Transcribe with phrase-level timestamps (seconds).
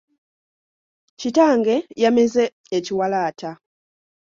[1.19, 2.43] Kitange yameze
[2.77, 3.51] ekiwalaata.